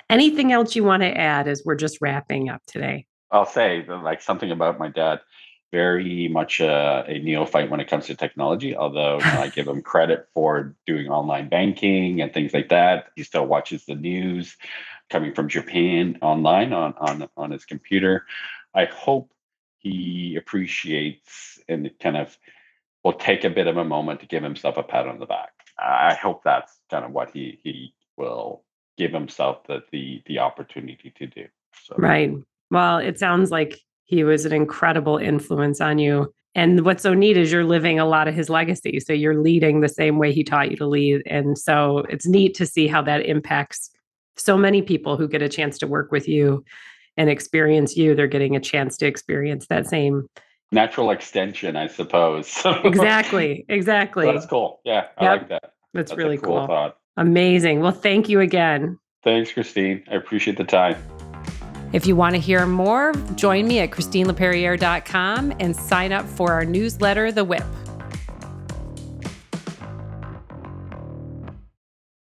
Anything 0.10 0.54
else 0.54 0.76
you 0.76 0.84
want 0.84 1.04
to 1.04 1.18
add 1.18 1.48
as 1.48 1.64
we're 1.66 1.76
just 1.76 1.98
wrapping 2.00 2.50
up 2.50 2.62
today? 2.66 3.06
I'll 3.32 3.46
say 3.46 3.86
like 3.86 4.22
something 4.22 4.52
about 4.52 4.80
my 4.80 4.88
dad. 4.88 5.20
Very 5.72 6.28
much 6.30 6.62
a, 6.62 7.06
a 7.08 7.20
neophyte 7.20 7.70
when 7.70 7.80
it 7.80 7.88
comes 7.88 8.08
to 8.08 8.16
technology, 8.16 8.76
although 8.76 9.20
you 9.20 9.26
know, 9.26 9.42
I 9.42 9.50
give 9.50 9.68
him 9.68 9.84
credit 9.84 10.28
for 10.34 10.76
doing 10.88 11.10
online 11.10 11.48
banking 11.48 12.22
and 12.22 12.34
things 12.34 12.56
like 12.56 12.70
that. 12.70 13.10
He 13.16 13.22
still 13.22 13.46
watches 13.46 13.86
the 13.86 13.94
news 13.94 14.58
coming 15.10 15.34
from 15.34 15.50
Japan 15.50 16.18
online 16.22 16.74
on, 16.74 16.94
on, 16.98 17.28
on 17.36 17.51
his 17.51 17.66
computer. 17.66 18.25
I 18.74 18.86
hope 18.86 19.32
he 19.80 20.36
appreciates 20.38 21.60
and 21.68 21.89
kind 22.00 22.18
of 22.18 22.38
will 23.04 23.13
take 23.13 23.44
a 23.44 23.50
bit 23.50 23.68
of 23.68 23.78
a 23.78 23.84
moment 23.84 24.20
to 24.20 24.25
give 24.25 24.44
himself 24.44 24.78
a 24.78 24.84
pat 24.84 25.08
on 25.08 25.20
the 25.20 25.25
back. 25.25 25.51
I 25.78 26.13
hope 26.13 26.44
that's 26.44 26.78
kind 26.92 27.06
of 27.06 27.12
what 27.12 27.32
he 27.32 27.60
he 27.63 27.94
will 28.18 28.63
give 28.98 29.12
himself 29.12 29.63
the 29.68 29.82
the 29.92 30.22
the 30.28 30.39
opportunity 30.39 31.13
to 31.18 31.28
do. 31.28 31.46
So. 31.84 31.96
Right. 31.98 32.34
Well, 32.70 32.98
it 32.98 33.18
sounds 33.18 33.51
like 33.51 33.80
he 34.04 34.24
was 34.24 34.46
an 34.46 34.54
incredible 34.54 35.18
influence 35.18 35.80
on 35.80 35.98
you. 36.00 36.34
And 36.56 36.84
what's 36.84 37.04
so 37.04 37.13
neat 37.13 37.38
is 37.38 37.51
you're 37.51 37.63
living 37.63 38.00
a 38.00 38.06
lot 38.06 38.28
of 38.28 38.34
his 38.34 38.50
legacy. 38.50 39.00
So 39.00 39.13
you're 39.13 39.39
leading 39.39 39.80
the 39.80 39.88
same 39.88 40.18
way 40.18 40.34
he 40.34 40.44
taught 40.44 40.72
you 40.72 40.78
to 40.78 40.88
lead. 40.88 41.22
And 41.28 41.58
so 41.58 42.00
it's 42.10 42.28
neat 42.28 42.56
to 42.56 42.66
see 42.66 42.88
how 42.88 43.04
that 43.04 43.25
impacts 43.25 43.92
so 44.39 44.58
many 44.58 44.81
people 44.81 45.17
who 45.17 45.27
get 45.27 45.41
a 45.41 45.50
chance 45.50 45.77
to 45.79 45.88
work 45.88 46.12
with 46.12 46.27
you 46.27 46.63
and 47.17 47.29
experience 47.29 47.98
you. 47.98 48.15
They're 48.15 48.27
getting 48.27 48.55
a 48.55 48.60
chance 48.60 48.98
to 48.98 49.08
experience 49.08 49.67
that 49.67 49.88
same 49.88 50.27
natural 50.72 51.12
extension, 51.12 51.75
I 51.75 51.88
suppose. 51.88 52.62
exactly. 52.84 53.65
Exactly. 53.69 54.25
That's 54.25 54.46
cool. 54.46 54.81
Yeah. 54.86 55.08
I 55.17 55.24
yep. 55.24 55.31
like 55.39 55.50
that. 55.50 55.62
That's, 55.93 56.12
That's 56.12 56.17
really 56.17 56.38
cool. 56.38 56.60
cool. 56.60 56.67
Thought. 56.67 56.98
Amazing. 57.17 57.81
Well, 57.81 57.91
thank 57.91 58.29
you 58.29 58.39
again. 58.39 58.98
Thanks, 59.24 59.51
Christine. 59.51 60.03
I 60.10 60.15
appreciate 60.15 60.58
the 60.58 60.63
time. 60.63 60.96
If 61.91 62.05
you 62.05 62.15
want 62.15 62.36
to 62.36 62.39
hear 62.39 62.65
more, 62.67 63.13
join 63.36 63.67
me 63.67 63.79
at 63.79 63.89
ChristineLaperriere.com 63.89 65.55
and 65.60 65.75
sign 65.75 66.12
up 66.12 66.25
for 66.27 66.53
our 66.53 66.63
newsletter, 66.63 67.31
The 67.31 67.43
Whip. 67.43 67.63